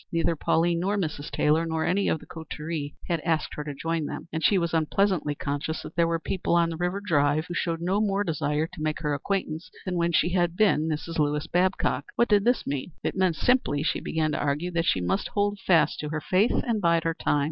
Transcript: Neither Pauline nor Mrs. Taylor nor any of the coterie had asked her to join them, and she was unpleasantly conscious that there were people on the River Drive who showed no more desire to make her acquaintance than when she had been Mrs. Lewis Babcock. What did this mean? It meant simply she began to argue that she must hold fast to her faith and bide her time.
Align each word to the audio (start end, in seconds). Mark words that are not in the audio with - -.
Neither 0.11 0.35
Pauline 0.35 0.79
nor 0.79 0.97
Mrs. 0.97 1.29
Taylor 1.29 1.63
nor 1.63 1.85
any 1.85 2.07
of 2.07 2.17
the 2.19 2.25
coterie 2.25 2.95
had 3.07 3.19
asked 3.21 3.53
her 3.53 3.63
to 3.63 3.75
join 3.75 4.07
them, 4.07 4.27
and 4.33 4.43
she 4.43 4.57
was 4.57 4.73
unpleasantly 4.73 5.35
conscious 5.35 5.83
that 5.83 5.95
there 5.95 6.07
were 6.07 6.17
people 6.17 6.55
on 6.55 6.71
the 6.71 6.75
River 6.75 6.99
Drive 6.99 7.45
who 7.45 7.53
showed 7.53 7.79
no 7.81 8.01
more 8.01 8.23
desire 8.23 8.65
to 8.65 8.81
make 8.81 9.01
her 9.01 9.13
acquaintance 9.13 9.69
than 9.85 9.97
when 9.97 10.11
she 10.11 10.29
had 10.29 10.57
been 10.57 10.89
Mrs. 10.89 11.19
Lewis 11.19 11.45
Babcock. 11.45 12.05
What 12.15 12.29
did 12.29 12.45
this 12.45 12.65
mean? 12.65 12.93
It 13.03 13.15
meant 13.15 13.35
simply 13.35 13.83
she 13.83 13.99
began 13.99 14.31
to 14.31 14.41
argue 14.41 14.71
that 14.71 14.85
she 14.87 15.01
must 15.01 15.27
hold 15.27 15.59
fast 15.59 15.99
to 15.99 16.09
her 16.09 16.19
faith 16.19 16.49
and 16.65 16.81
bide 16.81 17.03
her 17.03 17.13
time. 17.13 17.39